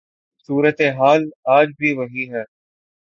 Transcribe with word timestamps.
صورت 0.49 0.81
حال 0.97 1.21
آج 1.49 1.67
بھی 1.77 1.93
وہی 1.97 2.29
ہے۔ 2.33 2.43